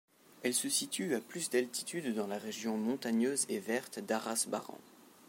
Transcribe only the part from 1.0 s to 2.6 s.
à plus de d'altitude dans la